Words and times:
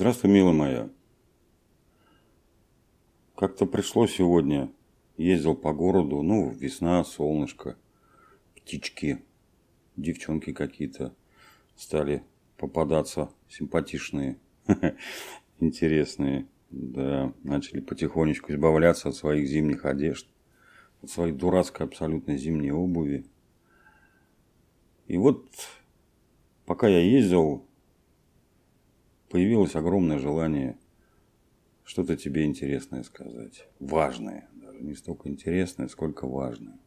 Здравствуй, 0.00 0.30
милая 0.30 0.54
моя. 0.54 0.90
Как-то 3.36 3.66
пришло 3.66 4.06
сегодня, 4.06 4.72
ездил 5.18 5.54
по 5.54 5.74
городу, 5.74 6.22
ну, 6.22 6.48
весна, 6.48 7.04
солнышко, 7.04 7.76
птички, 8.56 9.22
девчонки 9.98 10.54
какие-то 10.54 11.14
стали 11.76 12.22
попадаться 12.56 13.28
симпатичные, 13.50 14.38
интересные. 15.60 16.46
Да, 16.70 17.34
начали 17.44 17.80
потихонечку 17.80 18.54
избавляться 18.54 19.10
от 19.10 19.16
своих 19.16 19.46
зимних 19.48 19.84
одежд, 19.84 20.26
от 21.02 21.10
своей 21.10 21.34
дурацкой 21.34 21.84
абсолютно 21.84 22.38
зимней 22.38 22.70
обуви. 22.70 23.26
И 25.08 25.18
вот, 25.18 25.44
пока 26.64 26.88
я 26.88 27.00
ездил, 27.00 27.66
появилось 29.30 29.76
огромное 29.76 30.18
желание 30.18 30.78
что-то 31.84 32.16
тебе 32.16 32.44
интересное 32.44 33.02
сказать. 33.04 33.66
Важное. 33.78 34.48
Даже 34.52 34.82
не 34.82 34.94
столько 34.94 35.28
интересное, 35.28 35.88
сколько 35.88 36.26
важное. 36.26 36.78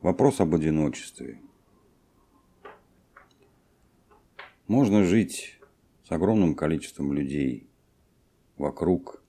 Вопрос 0.00 0.40
об 0.40 0.54
одиночестве. 0.54 1.40
Можно 4.66 5.04
жить 5.04 5.60
с 6.04 6.10
огромным 6.10 6.54
количеством 6.54 7.12
людей 7.12 7.68
вокруг, 8.56 9.22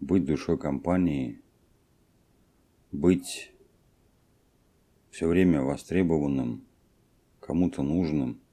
быть 0.00 0.24
душой 0.24 0.58
компании, 0.58 1.42
быть 2.92 3.52
все 5.10 5.26
время 5.26 5.62
востребованным, 5.62 6.64
кому-то 7.40 7.82
нужным, 7.82 8.43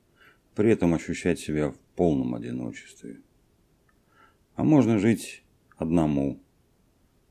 при 0.62 0.74
этом 0.74 0.94
ощущать 0.94 1.40
себя 1.40 1.72
в 1.72 1.80
полном 1.96 2.36
одиночестве. 2.36 3.20
А 4.54 4.64
можно 4.64 5.00
жить 5.00 5.44
одному, 5.76 6.40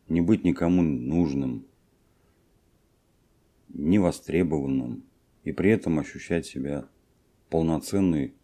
не 0.08 0.20
быть 0.20 0.42
никому 0.42 0.82
нужным, 0.82 1.64
невостребованным, 3.68 5.04
и 5.44 5.52
при 5.52 5.70
этом 5.70 6.00
ощущать 6.00 6.44
себя 6.44 6.88
полноценной 7.50 8.34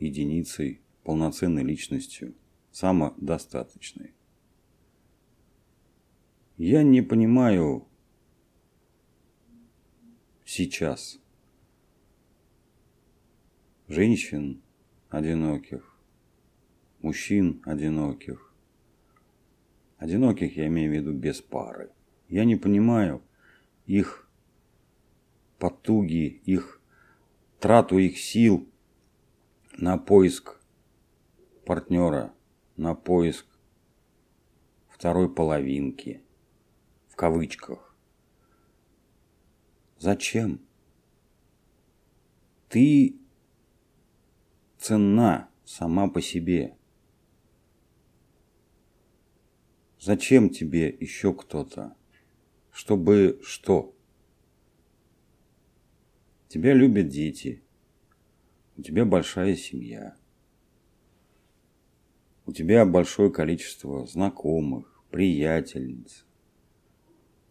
единицей, 0.00 0.80
полноценной 1.04 1.62
личностью, 1.62 2.34
самодостаточной. 2.72 4.14
Я 6.56 6.82
не 6.82 7.02
понимаю 7.02 7.86
сейчас– 10.44 11.20
женщин 13.88 14.62
одиноких, 15.08 15.96
мужчин 17.00 17.62
одиноких. 17.64 18.52
Одиноких 19.98 20.56
я 20.56 20.66
имею 20.66 20.90
в 20.90 20.94
виду 20.94 21.12
без 21.12 21.40
пары. 21.40 21.90
Я 22.28 22.44
не 22.44 22.56
понимаю 22.56 23.22
их 23.86 24.28
потуги, 25.58 26.40
их 26.44 26.80
трату 27.60 27.98
их 27.98 28.18
сил 28.18 28.68
на 29.78 29.96
поиск 29.96 30.60
партнера, 31.64 32.34
на 32.76 32.94
поиск 32.94 33.46
второй 34.88 35.32
половинки, 35.32 36.22
в 37.08 37.16
кавычках. 37.16 37.94
Зачем? 39.98 40.60
Ты 42.68 43.18
ценна 44.86 45.50
сама 45.64 46.08
по 46.08 46.22
себе. 46.22 46.76
Зачем 50.00 50.48
тебе 50.48 50.88
еще 50.88 51.34
кто-то? 51.34 51.96
Чтобы 52.70 53.40
что? 53.42 53.96
Тебя 56.46 56.72
любят 56.72 57.08
дети. 57.08 57.64
У 58.76 58.82
тебя 58.82 59.04
большая 59.04 59.56
семья. 59.56 60.16
У 62.44 62.52
тебя 62.52 62.86
большое 62.86 63.32
количество 63.32 64.06
знакомых, 64.06 65.02
приятельниц, 65.10 66.24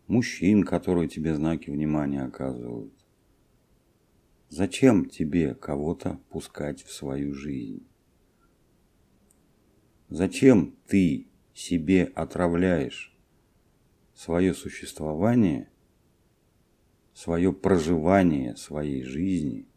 мужчин, 0.07 0.63
которые 0.63 1.09
тебе 1.09 1.35
знаки 1.35 1.69
внимания 1.69 2.23
оказывают. 2.23 2.93
Зачем 4.49 5.09
тебе 5.09 5.55
кого-то 5.55 6.19
пускать 6.29 6.83
в 6.83 6.91
свою 6.91 7.33
жизнь? 7.33 7.85
Зачем 10.09 10.75
ты 10.87 11.27
себе 11.53 12.03
отравляешь 12.03 13.17
свое 14.13 14.53
существование, 14.53 15.69
свое 17.13 17.51
проживание 17.51 18.55
своей 18.55 19.03
жизни 19.03 19.67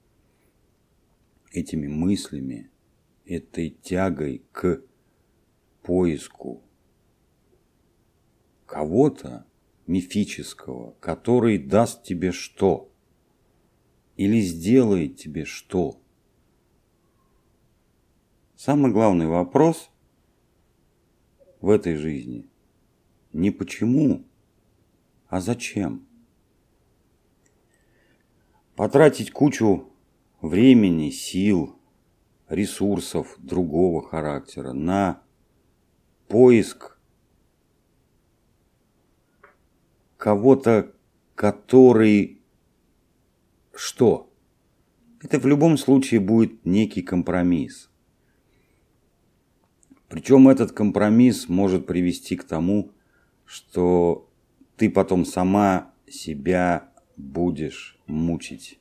этими 1.52 1.86
мыслями, 1.86 2.70
этой 3.24 3.70
тягой 3.70 4.44
к 4.52 4.82
поиску 5.82 6.62
кого-то 8.66 9.46
мифического, 9.86 10.92
который 11.00 11.58
даст 11.58 12.02
тебе 12.02 12.32
что? 12.32 12.92
Или 14.18 14.40
сделает 14.40 15.16
тебе 15.16 15.46
что? 15.46 15.98
Самый 18.56 18.92
главный 18.92 19.26
вопрос 19.26 19.90
в 21.60 21.70
этой 21.70 21.94
жизни 21.94 22.50
не 23.32 23.52
почему, 23.52 24.24
а 25.28 25.40
зачем. 25.40 26.04
Потратить 28.74 29.30
кучу 29.30 29.88
времени, 30.40 31.10
сил, 31.10 31.78
ресурсов 32.48 33.36
другого 33.38 34.02
характера 34.02 34.72
на 34.72 35.22
поиск 36.26 36.98
кого-то, 40.16 40.92
который 41.36 42.37
что? 43.78 44.28
Это 45.22 45.38
в 45.38 45.46
любом 45.46 45.78
случае 45.78 46.18
будет 46.18 46.66
некий 46.66 47.00
компромисс. 47.00 47.90
Причем 50.08 50.48
этот 50.48 50.72
компромисс 50.72 51.48
может 51.48 51.86
привести 51.86 52.36
к 52.36 52.42
тому, 52.42 52.90
что 53.44 54.28
ты 54.76 54.90
потом 54.90 55.24
сама 55.24 55.92
себя 56.08 56.92
будешь 57.16 58.00
мучить 58.06 58.80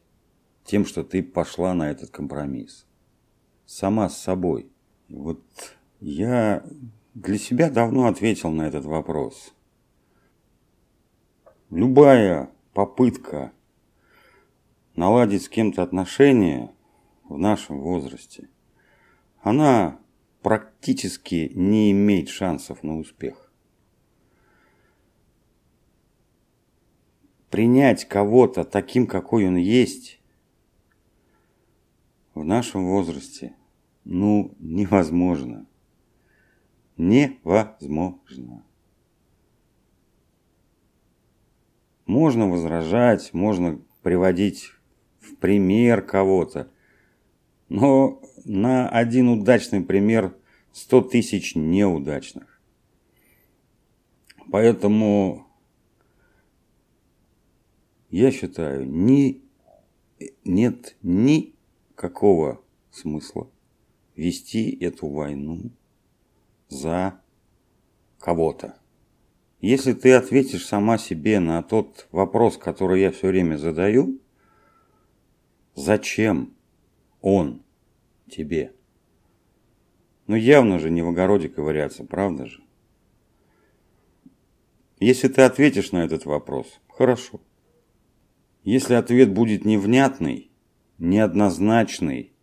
тем, 0.63 0.83
что 0.83 1.03
ты 1.03 1.21
пошла 1.21 1.75
на 1.75 1.91
этот 1.91 2.09
компромисс. 2.09 2.87
Сама 3.67 4.09
с 4.09 4.17
собой. 4.17 4.71
Вот 5.09 5.43
я 5.99 6.65
для 7.13 7.37
себя 7.37 7.69
давно 7.69 8.07
ответил 8.07 8.49
на 8.49 8.67
этот 8.67 8.85
вопрос. 8.85 9.53
Любая 11.69 12.49
попытка 12.73 13.51
наладить 14.97 15.43
с 15.43 15.49
кем-то 15.49 15.83
отношения 15.83 16.73
в 17.23 17.37
нашем 17.37 17.79
возрасте, 17.79 18.49
она 19.41 19.99
практически 20.41 21.51
не 21.53 21.91
имеет 21.91 22.29
шансов 22.29 22.83
на 22.83 22.97
успех. 22.97 23.51
Принять 27.49 28.05
кого-то 28.05 28.65
таким, 28.65 29.07
какой 29.07 29.47
он 29.47 29.55
есть, 29.55 30.19
в 32.33 32.43
нашем 32.43 32.87
возрасте, 32.87 33.55
ну, 34.03 34.53
невозможно. 34.59 35.65
Невозможно. 36.97 38.63
Можно 42.05 42.49
возражать, 42.49 43.33
можно 43.33 43.79
приводить 44.01 44.71
в 45.27 45.37
пример 45.37 46.01
кого-то. 46.01 46.69
Но 47.69 48.21
на 48.45 48.89
один 48.89 49.29
удачный 49.29 49.81
пример 49.81 50.35
100 50.73 51.01
тысяч 51.01 51.55
неудачных. 51.55 52.61
Поэтому 54.49 55.47
я 58.09 58.31
считаю, 58.31 58.89
ни, 58.89 59.41
нет 60.45 60.95
никакого 61.01 62.61
смысла 62.91 63.49
вести 64.15 64.71
эту 64.79 65.07
войну 65.07 65.71
за 66.69 67.19
кого-то. 68.19 68.77
Если 69.59 69.93
ты 69.93 70.13
ответишь 70.13 70.65
сама 70.65 70.97
себе 70.97 71.39
на 71.39 71.61
тот 71.63 72.07
вопрос, 72.11 72.57
который 72.57 73.01
я 73.01 73.11
все 73.11 73.27
время 73.27 73.57
задаю, 73.57 74.19
Зачем 75.77 76.55
он 77.21 77.61
тебе. 78.27 78.73
Но 80.25 80.35
явно 80.35 80.79
же 80.79 80.89
не 80.89 81.03
в 81.03 81.09
огороде 81.09 81.49
ковыряться, 81.49 82.03
правда 82.03 82.47
же? 82.47 82.63
Если 84.99 85.27
ты 85.27 85.43
ответишь 85.43 85.91
на 85.91 86.03
этот 86.03 86.25
вопрос, 86.25 86.81
хорошо. 86.89 87.39
Если 88.63 88.95
ответ 88.95 89.31
будет 89.31 89.65
невнятный, 89.65 90.49
неоднозначный 90.97 92.33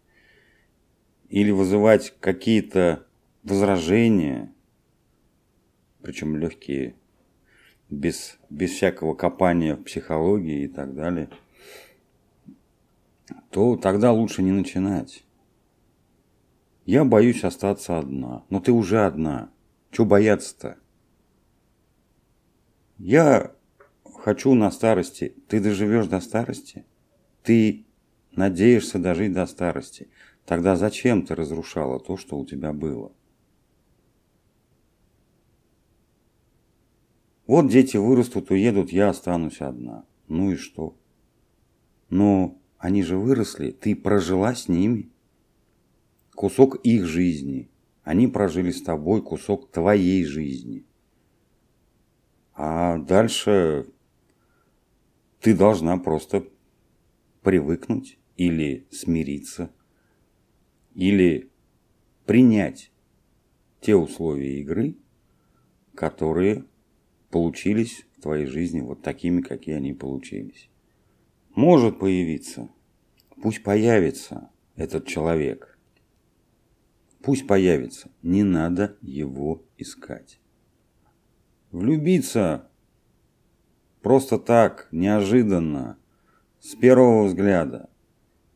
или 1.28 1.50
вызывать 1.50 2.14
какие-то 2.20 3.04
возражения, 3.42 4.54
причем 6.02 6.36
легкие, 6.36 6.94
без, 7.90 8.38
без 8.48 8.70
всякого 8.70 9.14
копания 9.14 9.74
в 9.74 9.82
психологии 9.82 10.62
и 10.62 10.68
так 10.68 10.94
далее, 10.94 11.30
то 13.50 13.76
тогда 13.76 14.12
лучше 14.12 14.42
не 14.42 14.52
начинать. 14.52 15.24
Я 16.84 17.04
боюсь 17.04 17.44
остаться 17.44 17.98
одна. 17.98 18.44
Но 18.50 18.60
ты 18.60 18.72
уже 18.72 19.04
одна. 19.04 19.50
Чего 19.90 20.06
бояться-то? 20.06 20.78
Я 22.98 23.54
хочу 24.04 24.54
на 24.54 24.70
старости. 24.70 25.34
Ты 25.48 25.60
доживешь 25.60 26.06
до 26.06 26.20
старости? 26.20 26.84
Ты 27.42 27.86
надеешься 28.32 28.98
дожить 28.98 29.32
до 29.32 29.46
старости. 29.46 30.08
Тогда 30.44 30.76
зачем 30.76 31.24
ты 31.24 31.34
разрушала 31.34 31.98
то, 32.00 32.16
что 32.16 32.38
у 32.38 32.44
тебя 32.44 32.72
было? 32.72 33.12
Вот 37.46 37.68
дети 37.68 37.96
вырастут, 37.96 38.50
уедут, 38.50 38.90
я 38.90 39.10
останусь 39.10 39.60
одна. 39.60 40.04
Ну 40.28 40.52
и 40.52 40.56
что? 40.56 40.96
Но 42.08 42.58
они 42.84 43.02
же 43.02 43.16
выросли, 43.16 43.70
ты 43.70 43.96
прожила 43.96 44.54
с 44.54 44.68
ними. 44.68 45.10
Кусок 46.34 46.76
их 46.84 47.06
жизни. 47.06 47.70
Они 48.02 48.28
прожили 48.28 48.72
с 48.72 48.82
тобой 48.82 49.22
кусок 49.22 49.70
твоей 49.70 50.22
жизни. 50.26 50.84
А 52.52 52.98
дальше 52.98 53.86
ты 55.40 55.56
должна 55.56 55.96
просто 55.96 56.46
привыкнуть 57.40 58.18
или 58.36 58.86
смириться, 58.90 59.70
или 60.94 61.50
принять 62.26 62.92
те 63.80 63.96
условия 63.96 64.60
игры, 64.60 64.94
которые 65.94 66.66
получились 67.30 68.04
в 68.18 68.20
твоей 68.20 68.44
жизни 68.44 68.82
вот 68.82 69.00
такими, 69.00 69.40
какие 69.40 69.74
они 69.74 69.94
получились. 69.94 70.68
Может 71.54 71.98
появиться, 71.98 72.68
пусть 73.42 73.62
появится 73.62 74.50
этот 74.76 75.06
человек. 75.06 75.78
Пусть 77.22 77.46
появится, 77.46 78.10
не 78.22 78.42
надо 78.42 78.96
его 79.00 79.64
искать. 79.78 80.40
Влюбиться 81.70 82.68
просто 84.02 84.38
так, 84.38 84.88
неожиданно, 84.92 85.98
с 86.60 86.74
первого 86.74 87.24
взгляда, 87.24 87.88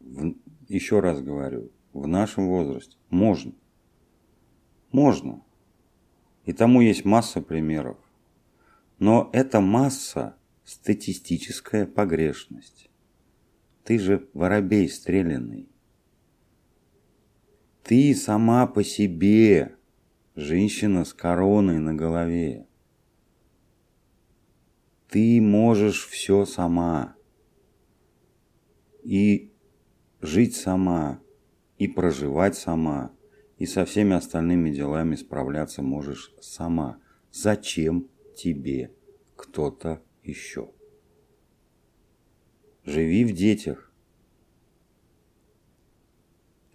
в, 0.01 0.35
еще 0.69 1.01
раз 1.01 1.21
говорю, 1.21 1.73
в 1.93 2.07
нашем 2.07 2.49
возрасте 2.49 2.97
можно. 3.11 3.53
Можно. 4.93 5.43
И 6.45 6.53
тому 6.53 6.81
есть 6.81 7.05
масса 7.05 7.41
примеров. 7.41 7.99
Но 8.99 9.31
эта 9.33 9.61
масса– 9.61 10.37
статистическая 10.65 11.87
погрешность. 11.87 12.88
Ты 13.89 13.99
же 13.99 14.29
воробей 14.35 14.87
стрелянный. 14.87 15.67
Ты 17.83 18.15
сама 18.15 18.67
по 18.67 18.85
себе 18.85 19.77
женщина 20.35 21.07
с 21.07 21.15
короной 21.15 21.79
на 21.79 21.95
голове. 21.95 22.67
Ты 25.09 25.41
можешь 25.41 26.07
все 26.07 26.45
сама. 26.45 27.17
И 29.05 29.55
жить 30.21 30.55
сама, 30.55 31.23
и 31.79 31.89
проживать 31.89 32.59
сама, 32.59 33.13
и 33.57 33.65
со 33.65 33.87
всеми 33.87 34.15
остальными 34.15 34.69
делами 34.69 35.15
справляться 35.15 35.81
можешь 35.81 36.35
сама. 36.43 37.01
Зачем 37.33 38.11
тебе 38.37 38.93
кто-то 39.35 40.03
еще. 40.23 40.73
Живи 42.89 43.27
в 43.27 43.35
детях. 43.35 43.93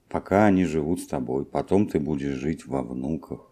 Пока 0.10 0.46
они 0.46 0.64
живут 0.64 1.02
с 1.02 1.08
тобой, 1.08 1.44
потом 1.44 1.88
ты 1.88 2.00
будешь 2.00 2.36
жить 2.36 2.68
во 2.68 2.84
внуках. 2.84 3.52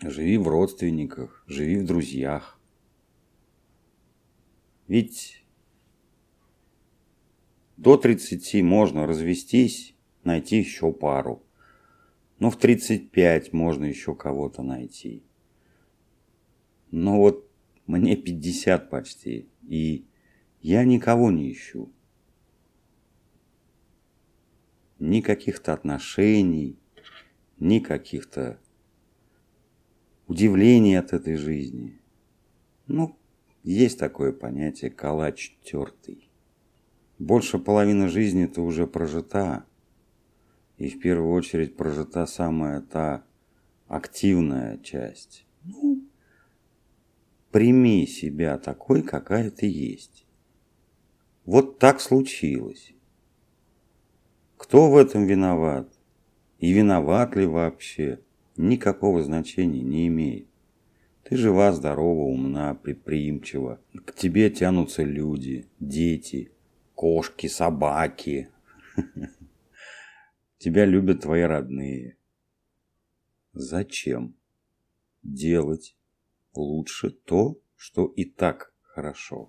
Живи 0.00 0.38
в 0.38 0.46
родственниках, 0.46 1.42
живи 1.48 1.78
в 1.78 1.86
друзьях. 1.86 2.60
Ведь 4.86 5.44
до 7.76 7.96
30 7.96 8.62
можно 8.62 9.08
развестись, 9.08 9.96
найти 10.22 10.58
еще 10.58 10.92
пару. 10.92 11.42
Но 12.38 12.52
в 12.52 12.58
35 12.58 13.52
можно 13.52 13.86
еще 13.86 14.14
кого-то 14.14 14.62
найти. 14.62 15.24
Но 16.92 17.16
вот 17.16 17.50
мне 17.88 18.14
50 18.14 18.88
почти, 18.88 19.48
и 19.66 20.04
я 20.60 20.84
никого 20.84 21.30
не 21.30 21.52
ищу. 21.52 21.92
Ни 24.98 25.20
каких-то 25.20 25.72
отношений, 25.72 26.78
ни 27.58 27.78
каких-то 27.78 28.58
удивлений 30.26 30.96
от 30.96 31.12
этой 31.12 31.36
жизни. 31.36 32.00
Ну, 32.86 33.16
есть 33.62 33.98
такое 33.98 34.32
понятие 34.32 34.90
«калач 34.90 35.56
тертый». 35.62 36.28
Больше 37.18 37.58
половины 37.58 38.08
жизни-то 38.08 38.62
уже 38.62 38.86
прожита. 38.86 39.64
И 40.76 40.88
в 40.88 41.00
первую 41.00 41.32
очередь 41.32 41.76
прожита 41.76 42.26
самая 42.26 42.80
та 42.80 43.24
активная 43.88 44.78
часть. 44.78 45.44
Ну, 45.64 46.08
Прими 47.50 48.06
себя 48.06 48.58
такой, 48.58 49.02
какая 49.02 49.50
ты 49.50 49.66
есть. 49.66 50.27
Вот 51.48 51.78
так 51.78 51.98
случилось. 51.98 52.92
Кто 54.58 54.90
в 54.90 54.98
этом 54.98 55.24
виноват? 55.24 55.90
И 56.58 56.72
виноват 56.72 57.36
ли 57.36 57.46
вообще? 57.46 58.20
Никакого 58.58 59.22
значения 59.22 59.80
не 59.80 60.08
имеет. 60.08 60.46
Ты 61.22 61.38
жива, 61.38 61.72
здорова, 61.72 62.24
умна, 62.24 62.74
предприимчива. 62.74 63.80
К 64.04 64.14
тебе 64.14 64.50
тянутся 64.50 65.04
люди, 65.04 65.66
дети, 65.80 66.52
кошки, 66.94 67.46
собаки. 67.46 68.50
Тебя 70.58 70.84
любят 70.84 71.22
твои 71.22 71.44
родные. 71.44 72.18
Зачем 73.54 74.34
делать 75.22 75.96
лучше 76.52 77.08
то, 77.08 77.58
что 77.74 78.04
и 78.04 78.26
так 78.26 78.74
хорошо. 78.82 79.48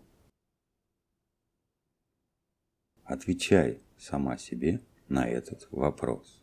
Отвечай 3.09 3.81
сама 3.97 4.37
себе 4.37 4.81
на 5.07 5.27
этот 5.27 5.67
вопрос. 5.71 6.38